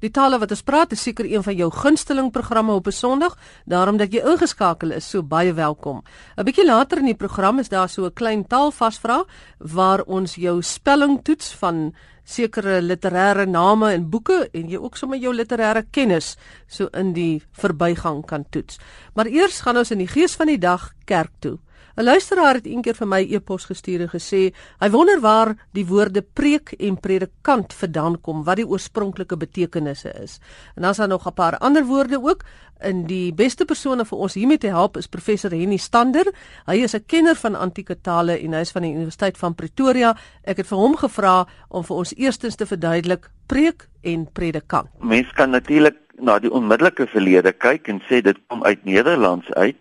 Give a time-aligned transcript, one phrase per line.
[0.00, 3.36] Die tale wat ons praat is seker een van jou gunsteling programme op 'n Sondag,
[3.66, 5.10] daarom dat jy ingeskakel is.
[5.10, 6.02] So baie welkom.
[6.36, 9.26] 'n Bietjie later in die program is daar so 'n klein taalvasvraag
[9.58, 11.94] waar ons jou spelling toets van
[12.24, 16.36] sekere literêre name en boeke en jy ook sommer jou literêre kennis
[16.66, 18.78] so in die verbygang kan toets.
[19.14, 21.58] Maar eers gaan ons in die gees van die dag kerk toe.
[21.96, 26.22] 'n Luisteraar het eendag vir my e-pos gestuur en gesê hy wonder waar die woorde
[26.22, 30.38] preek en predikant vandaan kom, wat die oorspronklike betekenisse is.
[30.76, 32.44] En dan is daar nog 'n paar ander woorde ook.
[32.80, 36.32] In die beste persone vir ons hiermee te help is professor Henny Stander.
[36.66, 40.16] Hy is 'n kenner van antieke tale en hy is van die Universiteit van Pretoria.
[40.44, 44.88] Ek het vir hom gevra om vir ons eerstens te verduidelik preek en predikant.
[44.98, 49.76] Mense kan natuurlik na die onmiddellike verlede kyk en sê dit kom uit Nederlands uit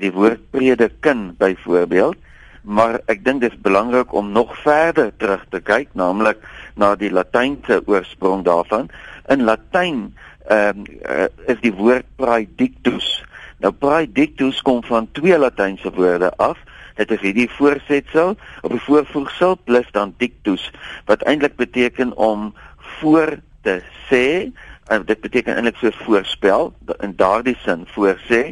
[0.00, 2.16] die woord predikin byvoorbeeld
[2.62, 6.38] maar ek dink dit is belangrik om nog verder terug te kyk naamlik
[6.78, 8.88] na die latynse oorsprong daarvan.
[9.30, 10.12] In latyn
[10.50, 13.22] ehm um, uh, is die woord praedictus.
[13.62, 16.58] Nou praedictus kom van twee latynse woorde af.
[16.98, 20.70] Dit is hierdie voorsetsel of die voorvoegsel plus dan dictus
[21.06, 22.52] wat eintlik beteken om
[23.00, 24.50] voor te sê
[24.92, 28.42] en dit beteken eintlik so voorspel in daardie sin voorsê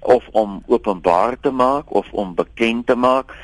[0.00, 3.34] of om openbaar te maak of om bekend te maak.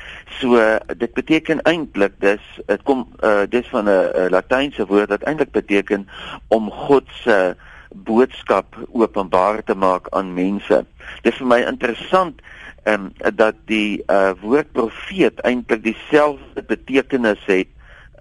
[0.41, 0.59] So
[0.97, 6.09] dit beteken eintlik dis dit kom uh, dis van 'n latynse woord wat eintlik beteken
[6.48, 7.56] om God se
[7.91, 10.84] boodskap openbaar te maak aan mense.
[11.23, 12.43] Dis vir my interessant
[12.83, 17.69] en um, dat die uh, woord profeet eintlik dieselfde betekenis het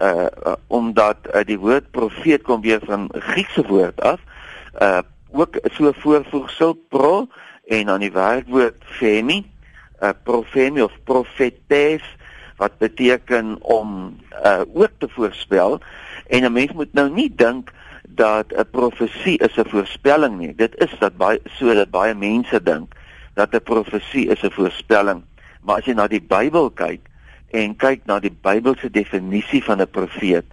[0.00, 4.20] uh, uh omdat uh, die woord profeet kom weer van Griekse woord af
[4.80, 4.98] uh
[5.30, 7.28] ook so voorvoegsel pro
[7.66, 9.44] en dan die werkwoord femi
[10.02, 12.02] uh profemi of profetes
[12.56, 15.80] wat beteken om uh ook te voorspel.
[16.26, 17.70] En 'n mens moet nou nie dink
[18.08, 20.54] dat 'n profesie is 'n voorspelling nie.
[20.54, 22.92] Dit is dat baie so dat baie mense dink
[23.34, 25.22] dat 'n profesie is 'n voorspelling.
[25.62, 27.09] Maar as jy na die Bybel kyk
[27.50, 30.46] en kyk na die Bybelse definisie van 'n profeet,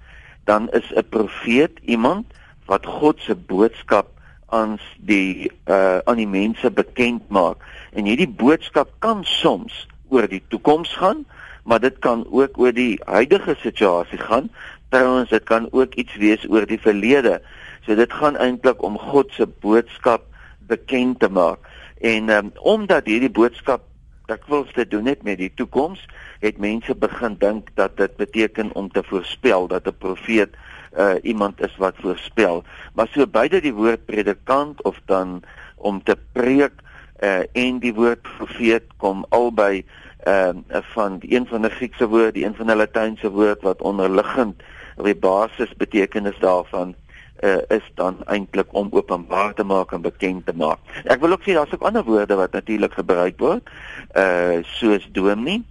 [0.45, 2.25] dan is 'n profeet iemand
[2.65, 4.07] wat God se boodskap
[4.49, 7.57] aan die uh aan die mense bekend maak.
[7.91, 11.25] En hierdie boodskap kan soms oor die toekoms gaan,
[11.63, 14.49] maar dit kan ook oor die huidige situasie gaan.
[14.89, 17.41] Trouwens, dit kan ook iets wees oor die verlede.
[17.85, 20.23] So dit gaan eintlik om God se boodskap
[20.67, 21.59] bekend te maak.
[21.99, 23.83] En um, omdat hierdie boodskap
[24.27, 26.05] dikwels te doen het met die toekoms,
[26.39, 30.49] het mense begin dink dat dit beteken om te voorspel dat 'n profeet
[30.97, 32.63] uh, iemand is wat voorspel.
[32.93, 35.43] Maar so beide die woord predikant of dan
[35.75, 36.73] om te preek
[37.19, 39.85] uh, en die woord profeet kom albei
[40.27, 40.49] uh,
[40.93, 44.61] van die een van die Griekse woorde, die een van die Latynse woord wat onderliggend
[45.03, 46.95] die basis betekenis daarvan
[47.43, 50.79] uh, is dan eintlik om openbaar te maak en bekend te maak.
[51.05, 53.69] Ek wil ook sê daar's ook ander woorde wat natuurlik gebruik word,
[54.17, 55.61] uh soos dominee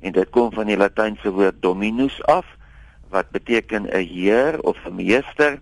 [0.00, 2.46] en dit kom van die latynse woord dominus af
[3.08, 5.58] wat beteken 'n heer of 'n meester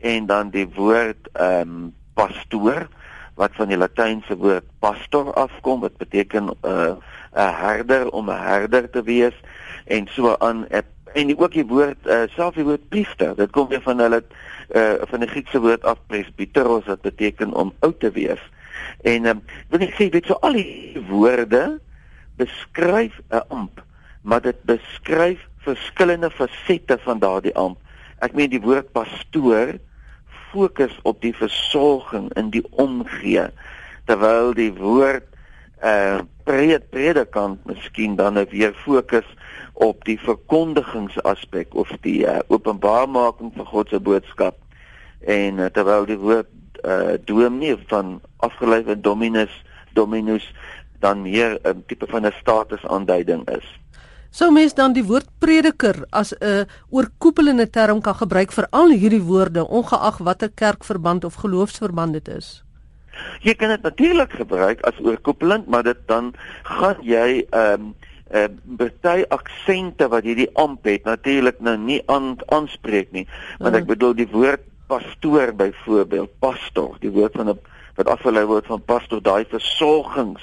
[0.00, 2.88] en dan die woord ehm um, pastoor
[3.34, 6.94] wat van die latynse woord pastor afkom wat beteken 'n uh,
[7.34, 9.36] 'n herder om 'n herder te wees
[9.84, 10.66] en so aan
[11.12, 14.22] en ook die woord uh, self die woord priester dit kom weer van hulle
[14.74, 18.42] uh, van die Griekse woord af presbyteros wat beteken om oud te wees.
[19.02, 21.80] En um, wil ek sê weet so al die woorde
[22.40, 23.84] beskryf 'n amp,
[24.22, 27.78] maar dit beskryf verskillende fasette van daardie amp.
[28.18, 29.76] Ek meen die woord pastoor
[30.50, 33.48] fokus op die versorging in die omgee
[34.10, 35.26] terwyl die woord
[35.84, 39.26] uh pred predikant miskien dan nou weer fokus
[39.80, 44.58] op die verkondigingsaspek of die uh, openbaarmaking van God se boodskap
[45.24, 46.50] en uh, terwyl die woord
[46.84, 49.54] uh dominee van afgelei van dominus
[49.94, 50.50] dominus
[51.00, 53.66] dan meer 'n um, tipe van 'n statusaanduiding is.
[54.30, 59.22] Sou mens dan die woord prediker as 'n oorkoepelende term kan gebruik vir al hierdie
[59.22, 62.62] woorde ongeag watter kerkverband of geloofsverband dit is?
[63.40, 67.94] Jy kan dit natuurlik gebruik as oorkoepelend, maar dit dan gaan jy ehm um,
[68.30, 68.46] uh
[69.02, 73.26] baie aksente wat hierdie amp het natuurlik nou nie aan aanspreek nie
[73.58, 73.90] want ek mm.
[73.90, 77.58] bedoel die woord pastoor byvoorbeeld pastor die woord van 'n
[77.98, 80.42] wat afgelei word van pastor daai versorgings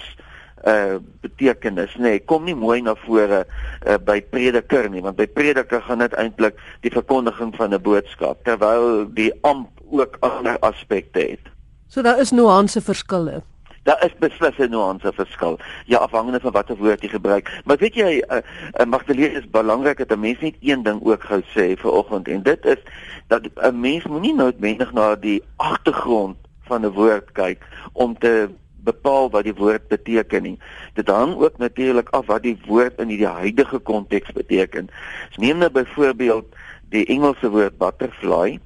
[0.66, 5.28] uh betekenis nê nee, kom nie mooi na vore uh, by prediker nie want by
[5.28, 11.20] prediker gaan dit eintlik die verkondiging van 'n boodskap terwyl die amp ook ander aspekte
[11.20, 11.46] het.
[11.88, 13.44] So daar is nuance verskille.
[13.88, 15.60] Daar is beslis 'n nuance verskil.
[15.86, 17.62] Ja, afhangende van watter woord jy gebruik.
[17.66, 18.38] Maar weet jy, 'n uh,
[18.80, 22.28] uh, Magdalene is belangrik dat 'n mens net een ding ook gou sê vir oggend
[22.28, 22.82] en dit is
[23.28, 27.64] dat 'n mens moenie noodwendig na die agtergrond van 'n woord kyk
[27.94, 28.50] om te
[28.88, 30.56] bepaal wat die woord beteken nie.
[30.96, 34.90] Dit hang ook natuurlik af wat die woord in die huidige konteks beteken.
[35.36, 36.56] So neem nou byvoorbeeld
[36.96, 38.60] die Engelse woord butterfly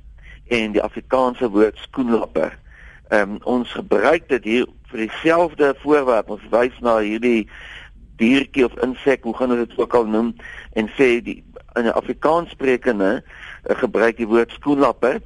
[0.54, 2.58] en die Afrikaanse woord skoenlapper.
[3.10, 6.30] Ehm um, ons gebruik dit hier vir dieselfde voorwerp.
[6.30, 7.48] Ons wys na hierdie
[8.22, 10.36] diertjie of insek, hoe gaan ons dit ook al noem
[10.78, 11.42] en sê die
[11.76, 15.22] in 'n Afrikaanssprekende uh, gebruik die woord skoenlapper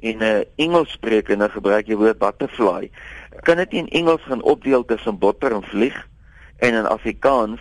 [0.00, 2.90] en 'n uh, Engelssprekende gebruik die woord butterfly.
[3.42, 6.06] Kan dit in Engels gaan opdeel tussen botter en vlieg
[6.58, 7.60] en in Afrikaans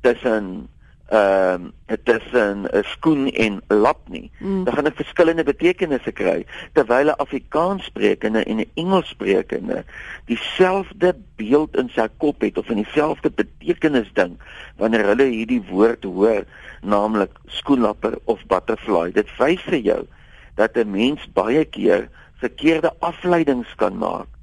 [0.00, 0.68] tussen
[1.08, 4.30] ehm dit is 'n skoen en lap nie.
[4.38, 4.64] Mm.
[4.64, 9.84] Dan gaan ek verskillende betekenisse kry terwyl 'n Afrikaans sprekende en 'n Engels sprekende
[10.24, 14.36] dieselfde beeld in sy kop het of in dieselfde betekenis ding
[14.76, 16.44] wanneer hulle hierdie woord hoor,
[16.82, 19.10] naamlik skoenlapper of butterfly.
[19.12, 20.06] Dit wys vir jou
[20.54, 24.37] dat 'n mens baie keer verkeerde afleidings kan maak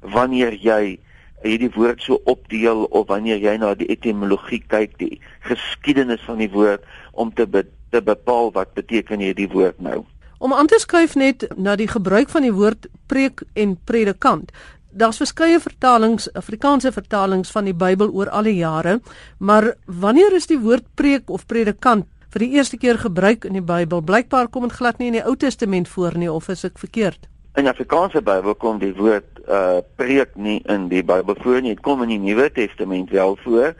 [0.00, 0.98] wanneer jy
[1.44, 6.50] hierdie woord so opdeel of wanneer jy na die etimologie kyk, die geskiedenis van die
[6.52, 10.04] woord om te be te bepaal wat beteken hierdie woord nou.
[10.38, 14.52] Om aan te skuif net na die gebruik van die woord preek en predikant.
[14.94, 19.00] Daar's verskeie vertalings, Afrikaanse vertalings van die Bybel oor al die jare,
[19.38, 23.66] maar wanneer is die woord preek of predikant vir die eerste keer gebruik in die
[23.66, 24.02] Bybel?
[24.06, 27.29] Blykbaar kom dit glad nie in die Ou Testament voor nie of is ek verkeerd?
[27.54, 31.74] In Afrikaanse Bybel kom die woord uh preek nie in die Bybel voor nie.
[31.74, 33.74] Dit kom in die Nuwe Testament wel voor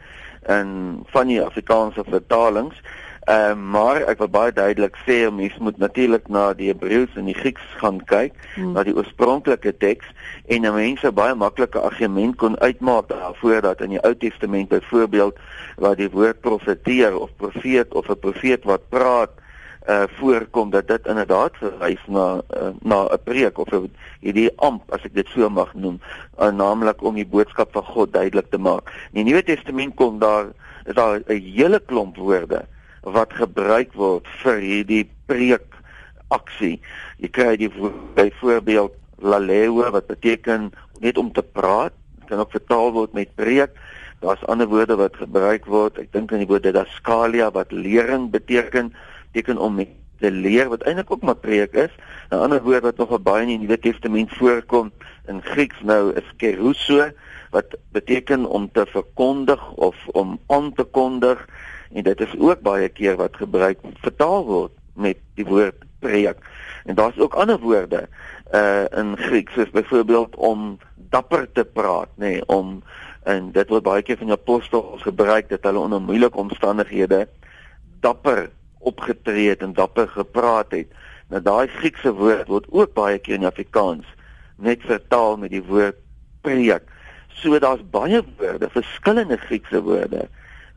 [0.51, 0.73] in
[1.13, 2.81] van die Afrikaanse vertalings.
[3.21, 7.29] Ehm uh, maar ek wil baie duidelik sê mens moet natuurlik na die Hebreëus en
[7.29, 8.73] die Grieks gaan kyk, hmm.
[8.75, 10.09] na die oorspronklike teks
[10.51, 15.39] en mense baie maklike argument kon uitmaak daarvoor dat in die Ou Testament byvoorbeeld
[15.77, 19.40] waar die woord profeteer of profeet of 'n profeet wat praat
[19.89, 23.69] uh voorkom dat dit inderdaad verwys na uh, na 'n preek of
[24.19, 25.99] hierdie amp as ek dit so mag noem,
[26.37, 28.91] uh, naamlik om die boodskap van God duidelik te maak.
[29.11, 30.53] In die Nuwe Testament kom daar
[30.85, 32.65] is daar 'n hele klomp woorde
[33.01, 35.65] wat gebruik word vir hierdie preek
[36.29, 36.79] aksie.
[37.17, 37.71] Jy kry die
[38.15, 41.93] byvoorbeeld laleo wat beteken net om te praat,
[42.27, 43.73] kan ook vertaal word met preek.
[44.21, 45.97] Daar's ander woorde wat gebruik word.
[45.97, 48.93] Ek dink aan die woord didaskalia wat lering beteken
[49.31, 49.79] beteken om
[50.19, 51.91] te leer wat eintlik ook maar preek is.
[52.29, 54.91] 'n Ander woord wat nog baie in die Nuwe Testament voorkom
[55.27, 57.09] in Grieks nou is keruso
[57.51, 61.47] wat beteken om te verkondig of om aan te kondig
[61.91, 66.37] en dit is ook baie keer wat gebruik vertaal word met die woord preek.
[66.85, 68.07] En daar's ook ander woorde
[68.53, 72.83] uh in Grieks soos byvoorbeeld om dapper te praat, nê, nee, om
[73.23, 77.27] en dit word baie keer van die apostels gebruik dat hulle onder moeilike omstandighede
[77.99, 78.49] dapper
[78.81, 80.87] opgetree het en dapper gepraat het.
[81.27, 84.05] Nou daai Griekse woord word ook baie keer in Afrikaans
[84.61, 85.97] net vertaal met die woord
[86.41, 86.83] preek.
[87.41, 90.27] So daar's baie woorde, verskillende Griekse woorde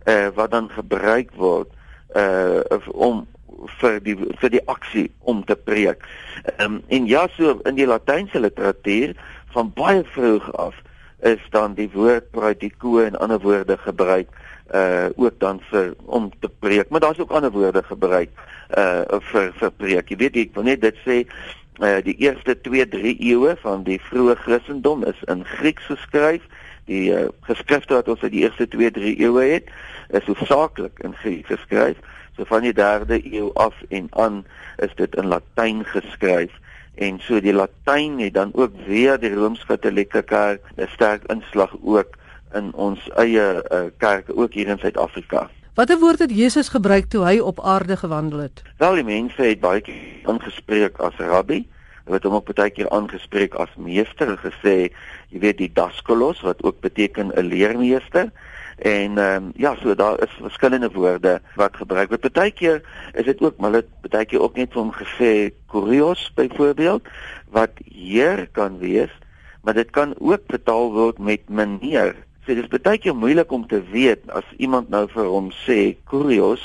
[0.04, 1.70] eh uh, wat dan gebruik word
[2.12, 3.26] eh uh, om
[3.80, 6.04] vir die vir die aksie om te preek.
[6.56, 9.14] Ehm um, en ja so in die Latynse literatuur
[9.54, 10.74] van baie vroeg af
[11.25, 14.29] is dan die woord praedico en ander woorde gebruik
[14.73, 18.31] uh ook dan vir om te preek, maar daar's ook ander woorde gebruik
[18.76, 20.09] uh vir vir preek.
[20.09, 21.17] Jy weet ek wil net dit sê
[21.81, 26.45] uh die eerste 2, 3 eeue van die vroeë Christendom is in Grieks geskryf.
[26.85, 29.71] Die uh, geskrifte wat ons uit die eerste 2, 3 eeue het,
[30.12, 31.97] is hoofsaaklik in Grieks geskryf.
[32.37, 34.43] So van die 3de eeu af en aan
[34.85, 36.52] is dit in Latyn geskryf
[36.94, 42.16] en so die Latyn het dan ook weer die Rooms-Katolieke Kerk 'n sterk inslag ook
[42.54, 45.50] in ons eie uh, kerk ook hier in Suid-Afrika.
[45.74, 48.62] Watter woord het Jesus gebruik toe hy op aarde gewandel het?
[48.78, 51.64] Wel die mense het baie keer aangespreek as rabbi.
[52.04, 54.92] Hulle het hom ook baie keer aangespreek as meester gesê,
[55.32, 58.30] jy weet die daskolos wat ook beteken 'n leermeester.
[58.78, 62.21] En ehm um, ja, so daar is verskillende woorde wat gebruik word.
[62.21, 65.33] Partykeer is dit ook maar dit partykeer ook net vir hom gesê
[65.66, 67.09] kurios byvoorbeeld
[67.50, 69.12] wat heer kan wees,
[69.62, 72.14] maar dit kan ook vertaal word met meneer
[72.45, 75.95] So dit is baie keer moeilik om te weet as iemand nou vir hom sê
[76.11, 76.61] kurios,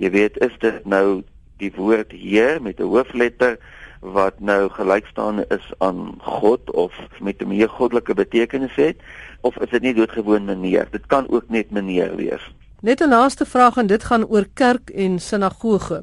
[0.00, 1.20] jy weet is dit nou
[1.60, 3.58] die woord Heer met 'n hoofletter
[4.00, 8.96] wat nou gelykstaande is aan God of met 'n meer goddelike betekenis het
[9.40, 10.88] of is dit nie doodgewoon meneer?
[10.90, 12.54] Dit kan ook net meneer wees.
[12.80, 16.02] Net 'n laaste vraag en dit gaan oor kerk en sinagoge.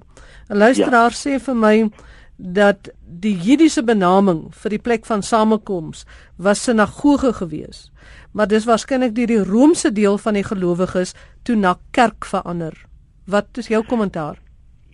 [0.49, 1.17] 'n Luisteraar ja.
[1.17, 1.89] sê vir my
[2.35, 7.91] dat die Jiddiese benaming vir die plek van samekoms was sinagoge gewees.
[8.31, 11.13] Maar dis waarskynlik deur die Romeinse deel van die gelowiges
[11.43, 12.85] toe na kerk verander.
[13.25, 14.37] Wat is jou kommentaar?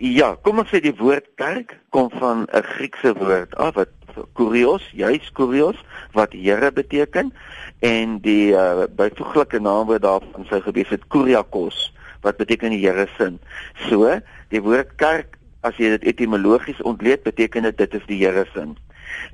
[0.03, 3.91] Ja, kom ons sê die woord kerk kom van 'n Griekse woord af wat
[4.35, 5.79] kurios, juis kurios
[6.11, 7.31] wat Here beteken
[7.79, 13.39] en die uh, byvoeglike naamwoord daarvan sou gewees het kuriakos wat beteken die Here sin.
[13.87, 14.19] So,
[14.51, 18.75] die woord kerk as jy dit etimologies ontleed beteken dit dit is die Here se.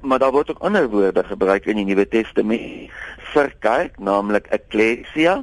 [0.02, 2.94] Maar daar word ook ander woorde gebruik in die Nuwe Testament
[3.34, 5.42] vir kerk, naamlik ekklesia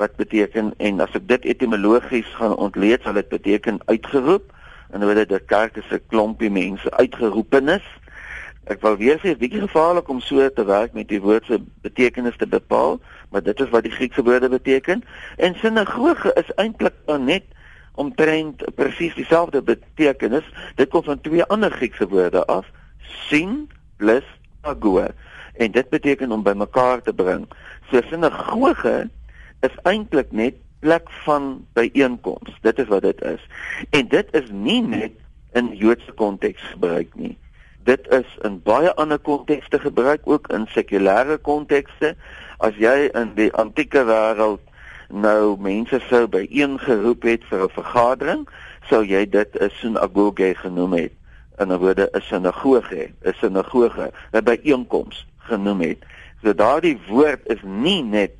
[0.00, 4.51] wat beteken en as ek dit etimologies gaan ontleed sal dit beteken uitgeroep
[4.92, 7.84] en word dit 'n kerk is 'n klompie mense uitgeroepenes.
[8.70, 12.36] Ek wil weer sê bietjie gevaarlik om so te werk met die woord se betekenis
[12.36, 15.02] te bepaal, maar dit is wat die Griekse woorde beteken
[15.36, 17.44] en sinagoge is eintlik net
[17.94, 20.44] omtrent presies dieselfde betekenis.
[20.76, 22.66] Dit kom van twee ander Griekse woorde af:
[23.28, 24.24] syn plus
[24.60, 25.08] ago.
[25.56, 27.48] En dit beteken om bymekaar te bring.
[27.90, 29.10] So sinagoge
[29.60, 32.58] is eintlik net plek van byeenkoms.
[32.60, 33.42] Dit is wat dit is.
[33.90, 35.14] En dit is nie net
[35.52, 37.36] in Joodse konteks gebruik nie.
[37.86, 42.14] Dit is in baie ander kontekste gebruik, ook in sekulêre kontekste.
[42.62, 44.62] As jy in die antieke wêreld
[45.12, 48.44] nou mense sou byeengeroep het vir 'n vergadering,
[48.90, 51.12] sou jy dit 'n sinagoge genoem het.
[51.58, 55.98] In 'n woorde 'n sinagoge, 'n sinagoge, 'n byeenkoms genoem het.
[56.42, 58.32] So daardie woord is nie net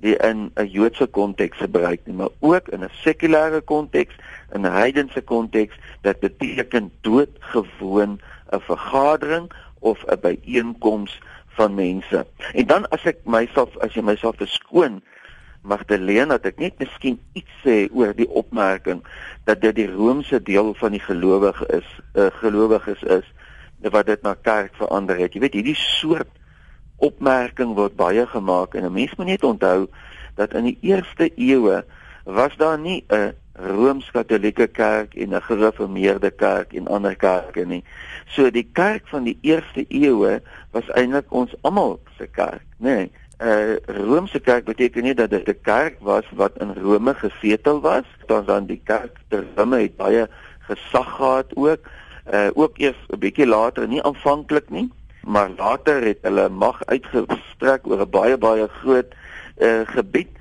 [0.00, 4.14] die in 'n Joodse konteks gebruik nie, maar ook in 'n sekulêre konteks,
[4.52, 8.20] in 'n heidense konteks, dit beteken doodgewoon
[8.52, 12.26] 'n vergadering of 'n byeenkoms van mense.
[12.52, 15.02] En dan as ek myself as jy myself verskoon
[15.60, 19.02] Magdalena dat ek net miskien iets sê oor die opmerking
[19.44, 23.26] dat dit die Romeinse deel van die gelowige is, 'n uh, eh, gelowiges is
[23.80, 25.32] wat dit na kerk verander het.
[25.32, 26.28] Jy weet hierdie soort
[27.00, 29.88] opmerking word baie gemaak en 'n mens moet net onthou
[30.36, 31.84] dat in die eerste eeue
[32.24, 37.84] was daar nie 'n Rooms-Katolieke kerk en 'n gereformeerde kerk en ander kerke nie.
[38.26, 42.96] So die kerk van die eerste eeue was eintlik ons almal se kerk, nê?
[42.96, 47.80] Nee uh Romeinse kerk beteken nie dat dit 'n kerk was wat in Rome gesetel
[47.80, 48.04] was.
[48.26, 50.28] Dan dan die kerk te Rome het baie
[50.58, 51.80] gesag gehad ook.
[52.32, 57.86] Uh ook eers 'n bietjie later, nie aanvanklik nie, maar later het hulle mag uitgestrek
[57.86, 59.14] oor 'n baie baie groot
[59.58, 60.32] uh gebied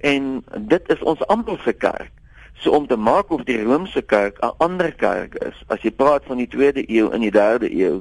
[0.00, 1.18] en dit is ons
[1.64, 2.10] se kerk.
[2.58, 6.24] So om te maak of die Romeinse kerk 'n ander kerk is, as jy praat
[6.24, 8.00] van die 2de eeu en die 3de eeu,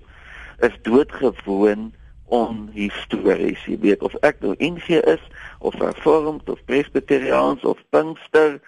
[0.59, 1.93] is doodgewoon
[2.25, 3.65] onhistories.
[3.65, 5.21] Jy weet of ek nou NG is
[5.59, 8.59] of Hervormd of Presbyteriaans of Pinkster,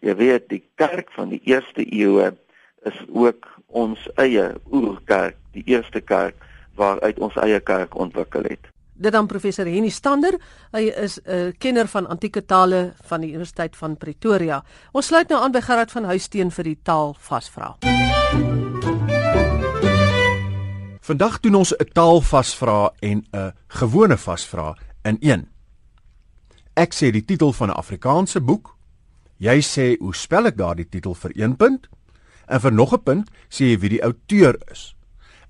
[0.00, 2.34] jy weet die kerk van die eerste eeue
[2.82, 6.45] is ook ons eie oerkerk, die eerste kerk
[6.76, 8.70] waaruit ons eie kerk ontwikkel het.
[8.96, 10.38] Dit dan professor Henny Stander,
[10.72, 14.64] hy is 'n uh, kenner van antieke tale van die Universiteit van Pretoria.
[14.92, 17.76] Ons sluit nou aan by Gerard van Huisteen vir die taal vasvra.
[21.00, 25.48] Vandag doen ons 'n taalvasvra en 'n gewone vasvra in een.
[26.74, 28.76] Ek sê die titel van 'n Afrikaanse boek.
[29.36, 31.88] Jy sê hoe spel ek daardie titel vir 1 punt?
[32.46, 34.95] En vir nog 'n punt sê jy wie die outeur is.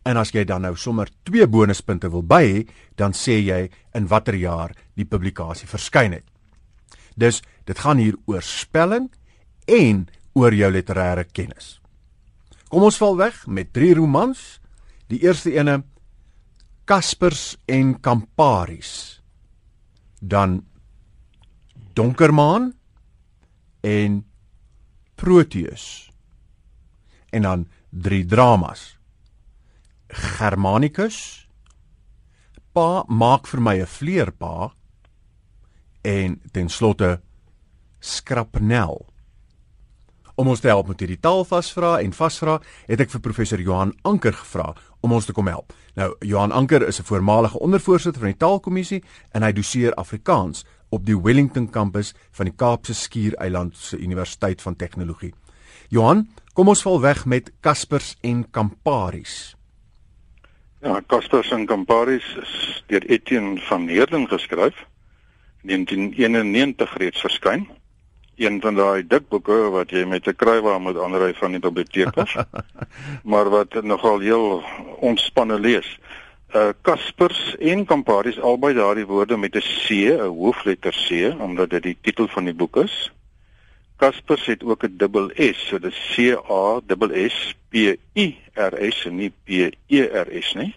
[0.06, 2.60] En as jy dan nou sommer 2 bonuspunte wil by hê,
[2.94, 6.26] dan sê jy in watter jaar die publikasie verskyn het.
[7.16, 9.10] Dus dit gaan hier oor spelling
[9.66, 11.80] en oor jou literêre kennis.
[12.70, 14.60] Kom ons val weg met drie romans
[15.06, 15.82] Die eerste ene
[16.84, 19.22] Kaspers en Camparis.
[20.20, 20.64] Dan
[21.94, 22.72] Donkermaan
[23.80, 24.26] en
[25.14, 26.10] Proteus.
[27.30, 28.95] En dan drie dramas.
[30.08, 31.48] Germanicus.
[32.72, 34.72] Pa maak vir my 'n vleerpa
[36.02, 37.20] en ten slotte
[38.00, 39.06] Skrapnel.
[40.36, 43.94] Om ons te help met hierdie taal vasvra en vasvra, het ek vir professor Johan
[44.04, 45.72] Anker gevra om ons te kom help.
[45.96, 51.06] Nou Johan Anker is 'n voormalige ondervoorsitter van die Taalkommissie en hy doseer Afrikaans op
[51.06, 55.34] die Wellington kampus van die Kaapse Skiereiland se Universiteit van Tegnologie.
[55.88, 59.55] Johan, kom ons val weg met Kaspers en Camparis.
[60.86, 64.84] Ja, Kaspers en Camparis is deur Etienne van Heerden geskryf.
[65.66, 67.66] 1991 reeds verskyn
[68.36, 72.16] een van daai dik boeke wat jy met 'n kruiwa moet aanry van die biblioteek
[72.16, 72.34] af.
[73.32, 74.62] maar wat nogal heel
[75.00, 75.98] ontspanne lees.
[76.54, 81.82] Uh Kaspers en Camparis albei daardie woorde met 'n C, 'n hoofletter C, omdat dit
[81.82, 83.12] die titel van die boek is.
[83.96, 87.74] Kaspers het ook 'n dubbel S, so dis C A S S P
[88.14, 89.48] I R S en nie P
[89.86, 90.74] E R S nie.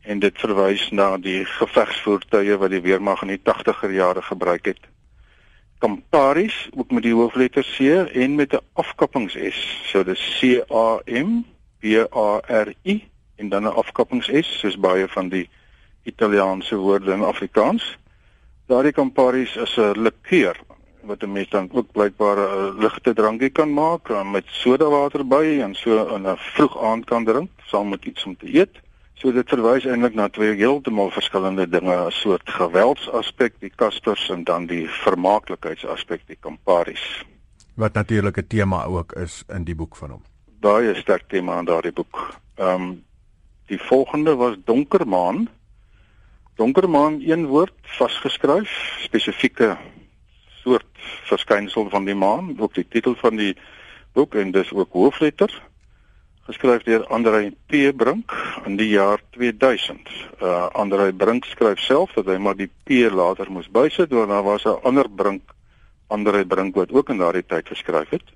[0.00, 4.80] En dit verwys na die gevegsvoertuie wat die weermag in die 80er jare gebruik het.
[5.78, 7.80] Camparis ook met die hoofletter C
[8.14, 11.44] en met 'n afkappings S, so dis C A M
[11.78, 15.48] P A R I en dan 'n afkappings S soos baie van die
[16.02, 17.98] Italiaanse woorde in Afrikaans.
[18.66, 20.56] Daardie Camparis is 'n likeur
[21.02, 25.60] wat 'n mens dan ook blykbaar 'n ligte drankie kan maak eh, met sodawater by
[25.62, 28.80] en so in 'n vroeg aand kan drink saam met iets om te eet.
[29.14, 34.44] So dit verwys eintlik na twee heeltemal verskillende dinge, 'n soort geweldsaspek die Kaspers en
[34.44, 37.24] dan die vermaaklikheidsaspek die Camparis.
[37.74, 40.22] Wat natuurlik 'n tema ook is in die boek van hom.
[40.60, 42.34] Baie sterk tema in daardie boek.
[42.54, 43.04] Ehm um,
[43.66, 45.48] die volgende was Donkermaan.
[46.54, 49.76] Donkermaan een woord vasgeskryf, spesifieke
[50.62, 50.86] soort
[51.28, 53.54] verskynsel van die maan, ook die titel van die
[54.12, 55.52] boek en dis ook hoofletter
[56.50, 58.32] geskryf deur Andrei P Brink
[58.66, 60.08] in die jaar 2000.
[60.42, 64.46] Uh Andrei Brink skryf self dat hy maar die P later moes bysit want daar
[64.46, 65.54] was 'n ander Brink
[66.08, 68.26] Andrei Brink wat ook in daardie tyd geskryf het.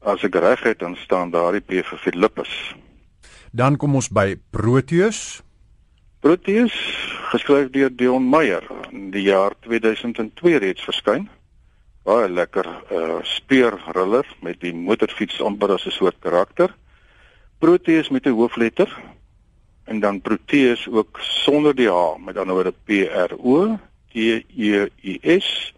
[0.00, 2.74] As ek reg het, dan staan daardie P vir Philippus.
[3.52, 5.42] Dan kom ons by Proteus.
[6.20, 6.72] Proteus,
[7.30, 11.28] geskryf deur Dion Meyer in die jaar 2002 reeds verskyn
[12.04, 16.74] baie lekker uh speurruller met die motorfiets amper as 'n soort karakter.
[17.58, 18.90] Proteus met 'n hoofletter
[19.84, 23.78] en dan Proteus ook sonder die H met ander woorde P R O
[24.12, 25.72] T E U S.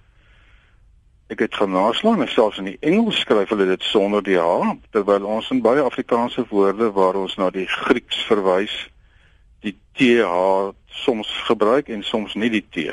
[1.27, 4.75] Ek het gaan naslaan en selfs in die Engels skryf hulle dit sonder die H
[4.91, 8.91] terwyl ons in baie Afrikaanse woorde waar ons na die Grieks verwys
[9.61, 12.91] die T H soms gebruik en soms nie die T.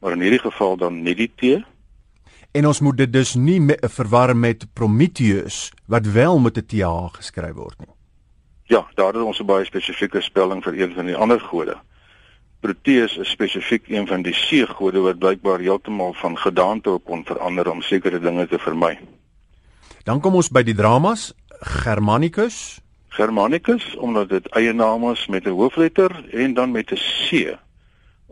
[0.00, 1.64] Maar in hierdie geval dan nie die T
[2.54, 7.16] En ons moet dit dus nie me, verwar met Prometheus wat wel met 'n TH
[7.16, 7.94] geskryf word nie.
[8.64, 11.76] Ja, daar is ons 'n baie spesifieke spelling vir een van die ander gode.
[12.60, 17.82] Proteus is spesifiek een van die seegode wat blykbaar heeltemal van gedaante kon verander om
[17.82, 18.98] sekere dinge te vermy.
[20.04, 22.80] Dan kom ons by die dramas Germanicus.
[23.08, 27.58] Germanicus omdat dit eie naam is met 'n hoofletter en dan met 'n C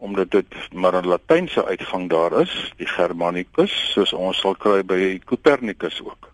[0.02, 5.20] omdat dit maar 'n latynse uitgang daar is, die Germanicus, soos ons sal kry by
[5.24, 6.32] Copernicus ook.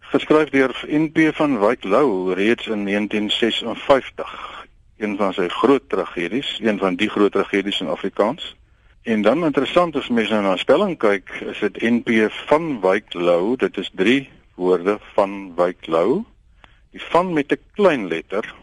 [0.00, 4.66] Geskryf deur NP van Wyk Lou reeds in 1956,
[4.96, 8.56] een van sy groot tragedies, een van die groot tragedies in Afrikaans.
[9.02, 13.56] En dan interessant as mense nou na spelling kyk, is dit NP van Wyk Lou,
[13.56, 16.24] dit is 3 woorde van Wyk Lou.
[16.90, 18.54] Die van met 'n klein letter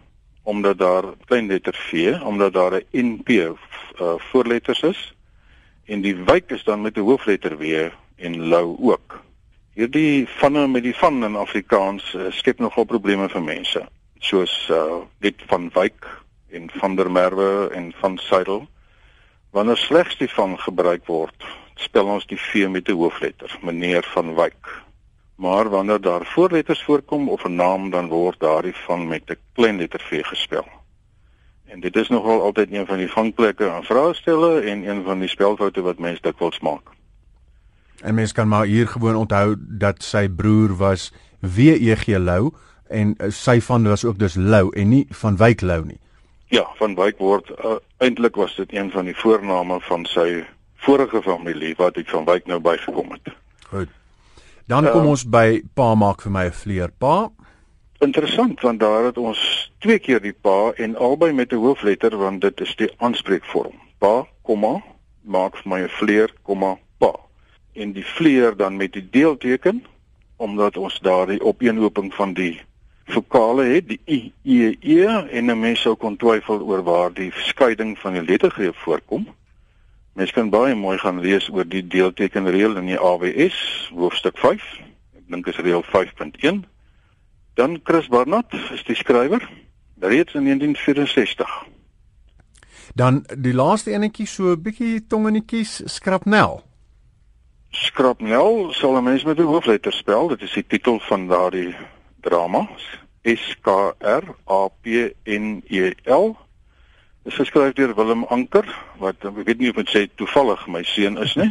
[0.45, 3.53] omdat daar klein letter V, omdat daar 'n NP uh,
[4.29, 5.13] voorletters is
[5.86, 9.23] en die wyk is dan met 'n hoofletter W en lou ook.
[9.73, 13.88] Hierdie vanne met die van in Afrikaans uh, skep nogal probleme vir mense.
[14.19, 16.08] Soos uh dit van wyk
[16.49, 18.67] en van der Merwe en van Suidel.
[19.49, 24.36] Wanneer slegs die van gebruik word, spel ons die V met 'n hoofletter, meneer van
[24.36, 24.85] wyk.
[25.36, 29.78] Maar wanneer daar voorletters voorkom of 'n naam dan word daardie van met 'n klein
[29.78, 30.65] letter V gespel.
[31.65, 35.30] En dit is nogal altyd een van die vangplekke aan vraestelle en een van die
[35.30, 36.93] spelfoute wat mense dikwels maak.
[38.02, 42.52] En mens kan maar hier gewoon onthou dat sy broer was WEG Lou
[42.88, 46.00] en sy van was ook dus Lou en nie van Wyk Lou nie.
[46.45, 50.43] Ja, van Wyk word uh, eintlik was dit een van die voorname van sy
[50.76, 53.34] vorige familie wat uit van Wyk nou bygekom het.
[53.67, 53.89] Goed.
[54.65, 57.30] Dan kom um, ons by pa maak vir my 'n vleer pa.
[58.01, 62.41] Interessant want daar het ons twee keer die pa en albei met 'n hoofletter want
[62.41, 63.78] dit is die aanspreekvorm.
[63.97, 64.82] Pa, komma,
[65.21, 67.13] maak vir my 'n vleer, komma, pa.
[67.73, 69.86] En die vleer dan met die deelteken
[70.38, 72.62] omdat ons daar die opeenhoping van die
[73.06, 77.32] vokale het, die i, e, e en 'n mens sou kon twyfel oor waar die
[77.32, 79.28] skeiding van die lettergreep voorkom.
[80.15, 83.58] Mens kan baie mooi gaan lees oor die deeltekenreël in die AWS
[83.91, 84.63] hoofstuk 5.
[85.19, 86.62] Ek dink is reël 5.1.
[87.60, 89.43] Dan Chris Barnard is die skrywer
[89.99, 91.51] reeds in 1964.
[92.95, 96.63] Dan die laaste enetjie so 'n bietjie tong in die kies Skrapnel.
[97.71, 100.28] Skrapnel sal 'n mens met 'n hoofletter spel.
[100.28, 101.75] Dit is die titel van daardie
[102.21, 102.69] drama.
[103.23, 106.38] S K R A P N E L
[107.25, 108.67] is geskryf deur Willem Anker
[109.01, 111.49] wat ek weet nie of dit sê toevallig my seun is nie.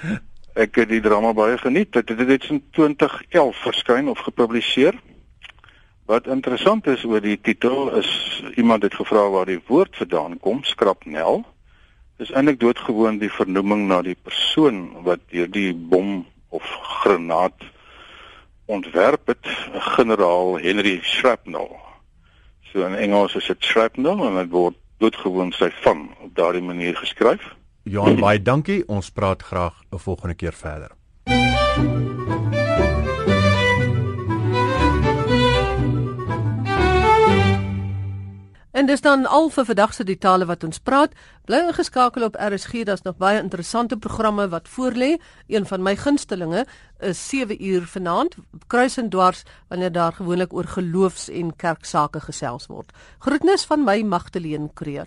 [0.64, 1.92] Ek het die drama baie geniet.
[1.92, 4.96] Dit het dit in 2011 verskyn of gepubliseer.
[6.08, 8.10] Wat interessant is oor die titel is
[8.60, 11.44] iemand het gevra waar die woord vandaan kom, skrapnel.
[12.20, 16.22] Dis eintlik doodgewoon die vernoeming na die persoon wat deur die bom
[16.52, 16.68] of
[17.00, 17.68] granaat
[18.72, 19.48] ontwerp het
[19.96, 21.76] generaal Henry Shrapnel.
[22.72, 26.96] So in Engels is dit shrapnel en dit word doodgewoon sy van op daardie manier
[26.96, 27.42] geskryf.
[27.82, 28.82] Johan baie dankie.
[28.86, 30.90] Ons praat graag 'n volgende keer verder.
[38.82, 41.12] En dis dan al vir vandag se ditale wat ons praat.
[41.46, 45.12] Bly ingeskakel op RSG, daar's nog baie interessante programme wat voorlê.
[45.46, 46.64] Een van my gunstelinge
[46.98, 48.34] is 7 uur vanaand,
[48.66, 52.90] kruis en dwars wanneer daar gewoonlik oor geloofs- en kerksake gesels word.
[53.18, 55.06] Groetnis van my Magdalene Creer.